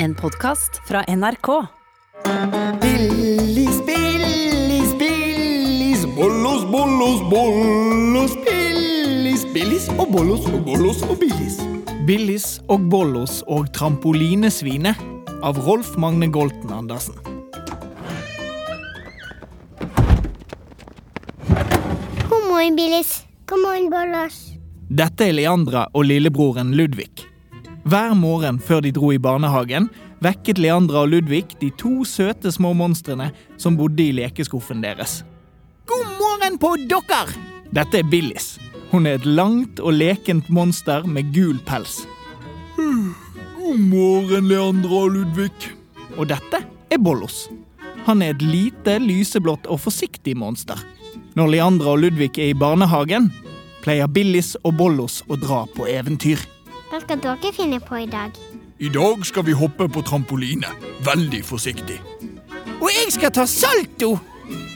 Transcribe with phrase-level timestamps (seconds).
[0.00, 1.48] En podkast fra NRK.
[2.80, 11.56] Billis, Billis, Billis, bollos, bollos, bollos, Billis, Billis og bollos og bollos og Billis.
[12.06, 15.00] Billis og Bollos og Trampolinesvinet
[15.42, 17.18] av Rolf Magne Golten Andersen.
[22.28, 23.24] God morgen, Billis.
[23.50, 24.38] God morgen, Bollos.
[24.88, 27.26] Dette er Leandra og lillebroren Ludvig.
[27.88, 29.86] Hver morgen før de dro i barnehagen,
[30.20, 35.22] vekket Leandra og Ludvig de to søte små monstrene som bodde i lekeskuffen deres.
[35.88, 37.22] God morgen på dere!
[37.72, 38.58] Dette er Billis.
[38.90, 42.02] Hun er et langt og lekent monster med gul pels.
[42.76, 45.72] God morgen, Leandra og Ludvig.
[46.18, 46.60] Og dette
[46.92, 47.46] er Bollos.
[48.04, 50.76] Han er et lite, lyseblått og forsiktig monster.
[51.40, 53.32] Når Leandra og Ludvig er i barnehagen,
[53.80, 56.44] pleier Billis og Bollos å dra på eventyr.
[56.88, 58.32] Hva skal dere finne på i dag?
[58.80, 60.70] I dag skal vi hoppe på trampoline.
[61.04, 61.98] Veldig forsiktig.
[62.80, 64.14] Og jeg skal ta salto!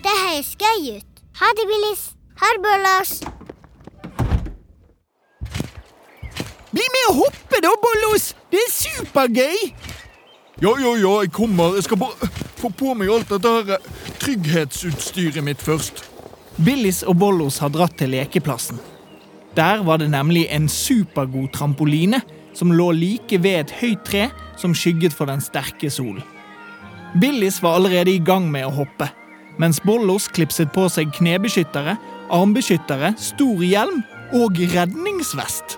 [0.04, 1.22] Det høres gøy ut.
[1.40, 2.02] Ha det, Billis.
[2.42, 3.14] Ha det, Bollos.
[6.72, 8.34] Bli med og hoppe, da, Bollos!
[8.52, 9.58] Det er supergøy!
[10.62, 11.74] Ja, ja, ja, jeg kommer.
[11.80, 12.28] Jeg skal bare
[12.60, 16.04] få på meg alt dette her trygghetsutstyret mitt først.
[16.60, 18.76] Billis og Bollos har dratt til lekeplassen.
[19.56, 22.22] Der var det nemlig en supergod trampoline
[22.56, 24.28] som lå like ved et høyt tre
[24.60, 26.22] som skygget for den sterke solen.
[27.20, 29.10] Billis var allerede i gang med å hoppe,
[29.60, 31.98] mens Bollos klipset på seg knebeskyttere,
[32.32, 34.00] armbeskyttere, stor hjelm
[34.32, 35.76] og redningsvest.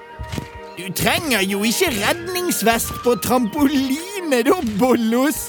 [0.78, 5.48] Du trenger jo ikke redningsvest på trampoline, da, Bollos.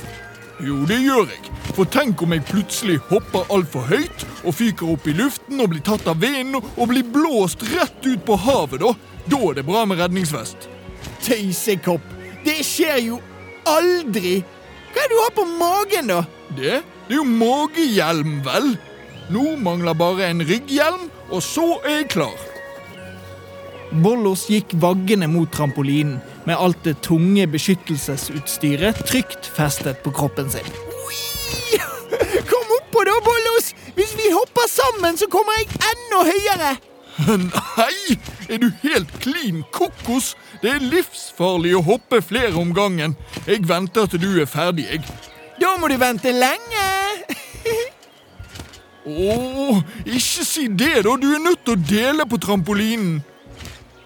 [0.66, 1.65] Jo, det gjør jeg.
[1.76, 5.84] For tenk om jeg plutselig hopper altfor høyt og fyker opp i luften og blir
[5.84, 8.94] tatt av vinden og blir blåst rett ut på havet, da.
[9.28, 10.70] Da er det bra med redningsvest.
[11.26, 12.06] Tøysekopp.
[12.46, 13.20] Det skjer jo
[13.68, 14.38] aldri.
[14.94, 16.22] Hva er det du har på magen, da?
[16.56, 16.80] Det?
[17.06, 18.72] Det er jo magehjelm, vel?
[19.34, 22.40] Nå mangler bare en rygghjelm, og så er jeg klar.
[24.06, 30.95] Bollos gikk vaggende mot trampolinen med alt det tunge beskyttelsesutstyret trygt festet på kroppen sin.
[32.52, 33.72] Kom oppå da, Bollos!
[33.96, 36.72] Hvis vi hopper sammen, så kommer jeg enda høyere!
[37.50, 38.18] Nei!
[38.50, 40.34] Er du helt klin kokos?
[40.62, 43.16] Det er livsfarlig å hoppe flere om gangen.
[43.48, 45.06] Jeg venter til du er ferdig, jeg.
[45.62, 46.90] Da må du vente lenge.
[49.06, 51.16] Å, ikke si det, da.
[51.22, 53.22] Du er nødt til å dele på trampolinen.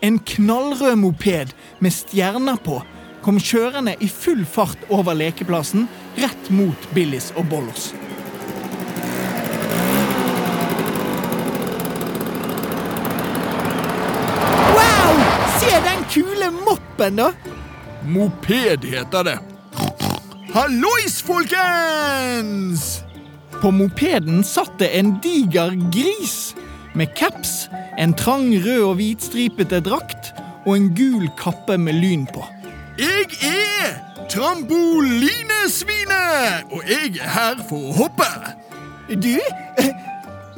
[0.04, 1.52] En knallrød moped
[1.84, 2.80] med stjerner på
[3.24, 5.90] kom kjørende i full fart over lekeplassen
[6.22, 7.90] rett mot Billis og Bollos.
[14.76, 15.22] Wow!
[15.60, 17.32] Se den kule moppen, da!
[18.10, 19.38] Moped heter det.
[20.54, 23.04] Hallois, folkens!
[23.62, 26.56] På mopeden satt det en diger gris
[26.96, 27.68] med caps,
[28.00, 30.32] en trang rød og hvitstripete drakt
[30.66, 32.46] og en gul kappe med lyn på.
[33.00, 38.30] Jeg er Trampolinesvinet, og jeg er her for å hoppe.
[39.10, 39.40] Du?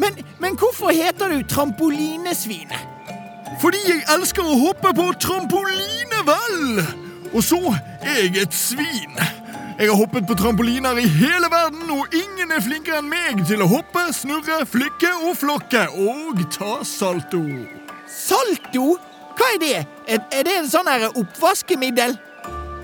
[0.01, 0.11] Men,
[0.43, 2.91] men hvorfor heter du Trampolinesvinet?
[3.61, 6.81] Fordi jeg elsker å hoppe på trampoline, vel!
[7.31, 7.59] Og så
[8.01, 9.19] er jeg et svin.
[9.77, 13.61] Jeg har hoppet på trampoliner i hele verden, og ingen er flinkere enn meg til
[13.63, 17.43] å hoppe, snurre, flykke og flokke og ta salto.
[18.09, 18.97] Salto?
[19.37, 19.77] Hva er det?
[20.07, 22.17] Er, er det en sånn oppvaskemiddel?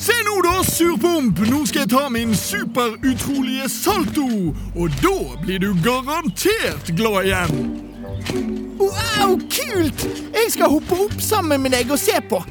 [0.09, 1.37] Se nå, da, surpomp.
[1.51, 4.25] Nå skal jeg ta min superutrolige salto.
[4.73, 7.59] Og da blir du garantert glad igjen.
[8.79, 10.07] Wow, kult!
[10.33, 12.41] Jeg skal hoppe opp sammen med deg og se på.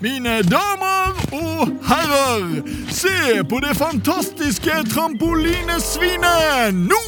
[0.00, 7.04] Mine damer og herrer, se på det fantastiske trampolinesvinet nå!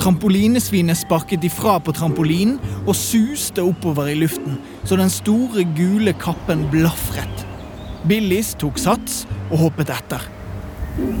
[0.00, 6.66] Trampolinesvinet sparket ifra på trampolinen og suste oppover i luften, så den store, gule kappen
[6.72, 7.49] blafret.
[8.08, 10.22] Billis tok sats og hoppet etter.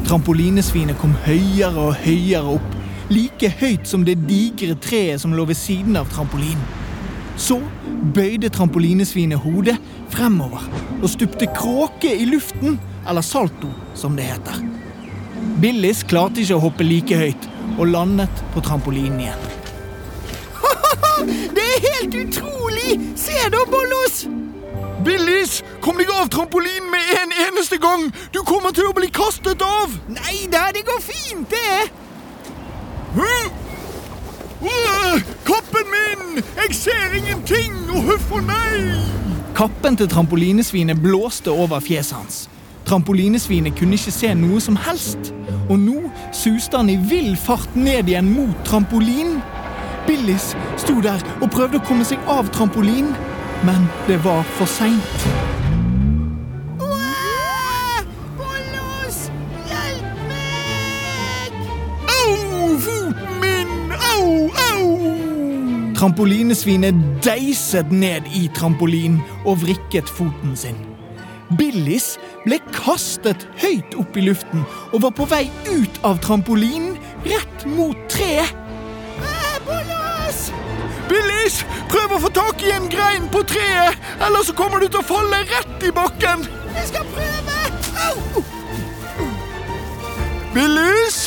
[0.08, 2.76] Trampolinesvinet kom høyere og høyere opp,
[3.12, 6.62] like høyt som det digre treet som lå ved siden av trampolinen.
[7.40, 7.58] Så
[8.16, 9.76] bøyde trampolinesvinet hodet
[10.12, 10.64] fremover
[11.00, 12.78] og stupte kråke i luften,
[13.08, 14.60] eller salto, som det heter.
[15.60, 17.48] Billis klarte ikke å hoppe like høyt
[17.78, 19.48] og landet på trampolinen igjen.
[21.56, 23.00] Det er helt utrolig!
[23.20, 24.24] Se da, Bollos!
[25.04, 28.10] Billis, kom deg av trampolinen med en eneste gang!
[28.34, 29.94] Du kommer til å bli kastet av!
[30.12, 31.90] Nei da, det går fint, det.
[35.48, 36.42] Kappen min!
[36.60, 37.76] Jeg ser ingenting!
[37.94, 39.00] Og huff og nei!
[39.56, 42.42] Kappen til trampolinesvinet blåste over fjeset hans.
[42.88, 45.32] Trampolinesvinet kunne ikke se noe som helst,
[45.70, 49.40] og nå suste han i vill fart ned igjen mot trampolinen.
[50.06, 53.12] Billis sto der og prøvde å komme seg av trampolinen,
[53.64, 55.24] men det var for seint.
[58.38, 59.18] Bollos,
[59.68, 61.58] hjelp meg!
[62.14, 63.74] Au, foten min!
[64.12, 64.28] Au,
[64.70, 64.86] au!
[65.98, 70.78] Trampolinesvinet deiset ned i trampolinen og vrikket foten sin.
[71.58, 72.14] Billis
[72.46, 74.64] ble kastet høyt opp i luften
[74.94, 76.94] og var på vei ut av trampolinen,
[77.26, 78.69] rett mot treet.
[81.10, 85.00] Billis, prøv å få tak i en grein på treet, eller så kommer du til
[85.00, 86.44] å falle rett i bakken.
[86.76, 87.56] Jeg skal prøve!
[88.00, 88.42] Au!
[90.54, 91.18] Billis?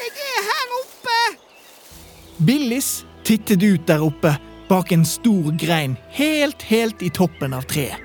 [0.00, 1.20] Jeg er her oppe!
[2.48, 2.90] Billis
[3.28, 4.32] tittet ut der oppe,
[4.70, 8.00] bak en stor grein, helt, helt i toppen av treet.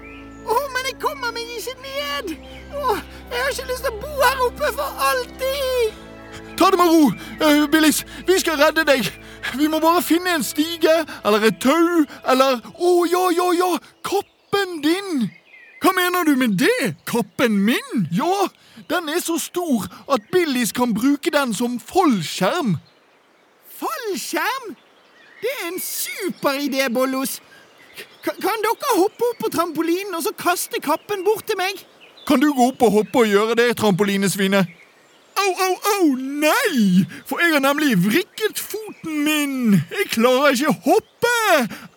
[0.51, 2.35] Å, men jeg kommer meg ikke ned!
[2.75, 2.99] Oh,
[3.31, 5.99] jeg har ikke lyst til å bo her oppe for alltid!
[6.59, 8.03] Ta det med ro, uh, Billis.
[8.27, 9.07] Vi skal redde deg.
[9.57, 10.93] Vi må bare finne en stige
[11.25, 13.69] eller et tau eller Å, ja, ja, ja!
[14.05, 15.29] Kappen din!
[15.81, 16.93] Hva mener du med det?
[17.09, 18.05] Kappen min?
[18.13, 18.47] Ja,
[18.89, 22.75] den er så stor at Billis kan bruke den som fallskjerm.
[23.79, 24.75] Fallskjerm?
[25.41, 27.39] Det er en super idé, Bollos.
[28.21, 31.81] K kan dere hoppe opp på trampolinen og så kaste kappen bort til meg?
[32.29, 34.80] Kan du gå opp og hoppe og gjøre det, trampolinesvinet?
[35.37, 37.05] Au, au, au, nei!
[37.25, 39.77] For jeg har nemlig vrikket foten min.
[39.93, 41.35] Jeg klarer ikke å hoppe.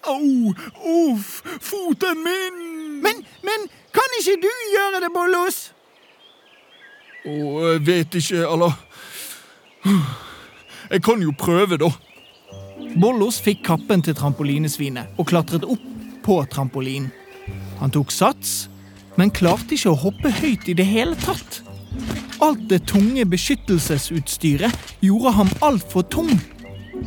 [0.09, 0.55] Au,
[0.95, 2.61] uff, foten min.
[3.05, 5.61] Men, men kan ikke du gjøre det, Bollos?
[7.25, 7.35] Å,
[7.75, 8.75] jeg vet ikke, eller
[10.91, 11.91] Jeg kan jo prøve, da.
[13.01, 15.85] Bollos fikk kappen til trampolinesvinet og klatret opp
[16.25, 17.11] på trampolinen.
[17.81, 18.69] Han tok sats,
[19.19, 21.63] men klarte ikke å hoppe høyt i det hele tatt.
[22.43, 26.33] Alt det tunge beskyttelsesutstyret gjorde ham altfor tung.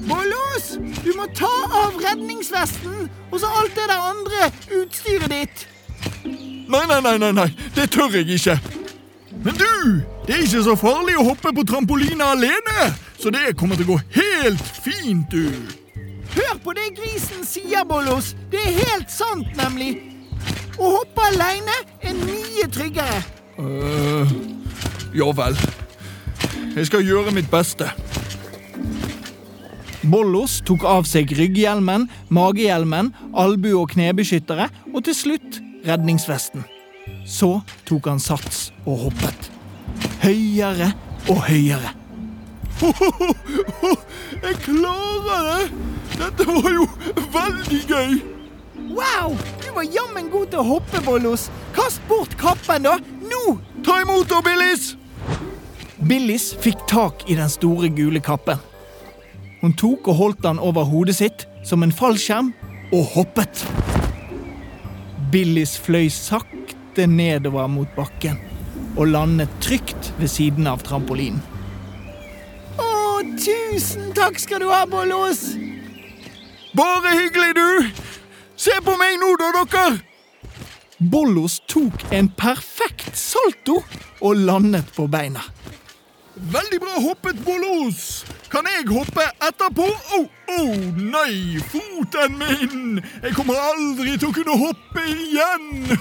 [0.08, 1.52] Bollos, du må ta
[1.84, 4.50] av redningsvesten og så alt det der andre
[4.81, 5.68] utstyret ditt.
[6.68, 8.57] Nei, nei, nei, nei, nei, det tør jeg ikke.
[9.44, 13.80] Men du, det er ikke så farlig å hoppe på trampoline alene, så det kommer
[13.80, 15.48] til å gå helt fint, du.
[16.36, 18.34] Hør på det grisen sier, Bollos.
[18.52, 19.96] Det er helt sant, nemlig.
[20.78, 23.24] Å hoppe alene er mye tryggere.
[23.57, 24.34] øh,
[25.16, 25.57] ja vel.
[26.76, 27.90] Jeg skal gjøre mitt beste.
[30.07, 36.64] Bollos tok av seg rygghjelmen, magehjelmen, albue- og knebeskyttere og til slutt redningsvesten.
[37.28, 39.49] Så tok han sats og hoppet.
[40.23, 40.94] Høyere
[41.28, 41.92] og høyere.
[44.45, 45.64] Jeg klarer det!
[46.18, 46.85] Dette var jo
[47.33, 48.18] veldig gøy.
[48.97, 49.35] Wow!
[49.61, 51.49] Du var jammen god til å hoppe, Bollos.
[51.76, 52.95] Kast bort kappen, da.
[53.88, 54.96] Ta imot da, Billis!
[56.04, 58.60] Billis fikk tak i den store, gule kappen.
[59.62, 62.50] Hun tok og holdt den over hodet sitt som en fallskjerm
[62.92, 63.64] og hoppet.
[65.32, 68.36] Billis fløy sakte nedover mot bakken
[68.98, 71.40] og landet trygt ved siden av trampolinen.
[72.76, 72.92] Å,
[73.40, 75.54] tusen takk skal du ha, Bollos!
[76.76, 78.04] Bare hyggelig, du!
[78.60, 80.06] Se på meg nå, da, dere!
[80.97, 83.83] Bollos tok en perfekt salto
[84.25, 85.44] og landet på beina.
[86.37, 88.25] Veldig bra hoppet, Bollos!
[88.49, 89.85] Kan jeg hoppe etterpå?
[89.85, 93.01] Å, oh, oh, nei, foten min!
[93.21, 95.97] Jeg kommer aldri til å kunne hoppe igjen!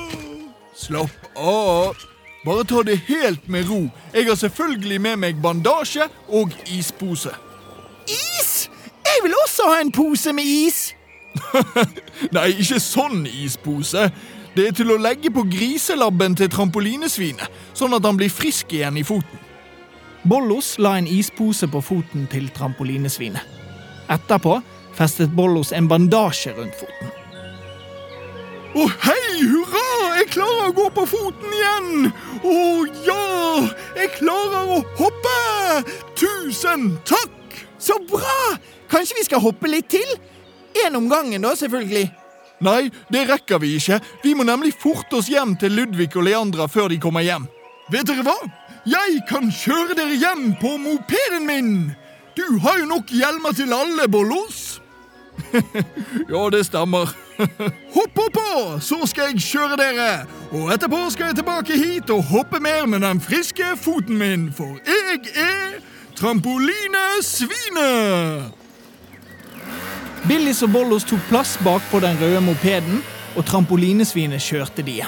[0.84, 2.00] Slapp av.
[2.44, 3.82] Bare ta det helt med ro.
[4.14, 7.34] Jeg har selvfølgelig med meg bandasje og ispose.
[8.08, 8.70] Is!
[9.04, 10.80] Jeg vil også ha en pose med is!
[12.36, 14.08] Nei, ikke sånn ispose.
[14.54, 17.46] Det er til å legge på griselabben til trampolinesvinet,
[17.76, 19.46] sånn at han blir frisk igjen i foten.
[20.26, 23.58] Bollos la en ispose på foten til trampolinesvinet.
[24.10, 24.58] Etterpå
[24.98, 27.14] festet Bollos en bandasje rundt foten.
[28.70, 29.86] Å hei, hurra!
[30.20, 32.10] Jeg klarer å gå på foten igjen!
[32.46, 32.58] Å
[33.06, 33.22] ja!
[33.98, 35.38] Jeg klarer å hoppe!
[36.18, 37.56] Tusen takk!
[37.82, 38.58] Så bra!
[38.92, 40.12] Kanskje vi skal hoppe litt til?
[40.86, 42.10] En om gangen, da, selvfølgelig.
[42.60, 44.00] Nei, det rekker vi ikke.
[44.22, 47.48] Vi må nemlig forte oss hjem til Ludvig og Leandra før de kommer hjem.
[47.90, 48.36] Vet dere hva?
[48.88, 51.72] Jeg kan kjøre dere hjem på mopeden min!
[52.36, 54.80] Du har jo nok hjelmer til alle, Bollos.
[56.32, 57.10] ja, det stemmer.
[57.96, 60.26] Hopp oppå, så skal jeg kjøre dere.
[60.52, 64.78] Og etterpå skal jeg tilbake hit og hoppe mer med den friske foten min, for
[64.86, 65.80] jeg er
[66.16, 68.59] trampolinesvinet.
[70.28, 73.00] Billis og Bollos tok plass bak på den røde mopeden,
[73.38, 75.00] og trampolinesvinet kjørte de.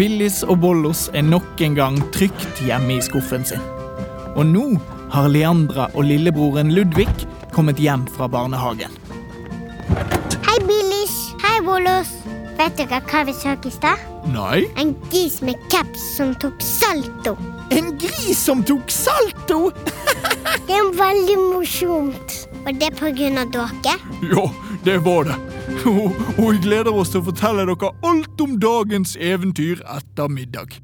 [0.00, 3.62] Billis og Bollos er nok en gang trygt hjemme i skuffen sin.
[4.34, 4.64] Og nå
[5.12, 7.10] har Leandra og lillebroren Ludvig
[7.52, 8.90] kommet hjem fra barnehagen.
[10.48, 11.14] Hei, Billis.
[11.44, 12.10] Hei, Bollos.
[12.58, 14.00] Vet dere hva vi så i stad?
[14.32, 17.36] Nei, En gris med caps som tok salto.
[17.70, 17.91] En
[18.36, 19.70] som tok salto!
[20.66, 22.36] Det er veldig morsomt.
[22.62, 23.96] Og det er på grunn av dere.
[24.30, 24.44] ja,
[24.86, 25.34] det var det.
[25.90, 30.78] Og, og vi gleder oss til å fortelle dere alt om dagens eventyr etter middag.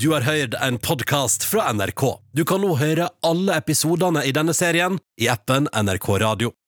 [0.00, 2.04] Du har hørt en podkast fra NRK.
[2.36, 6.52] Du kan nå høre alle episodene i denne serien i appen NRK Radio.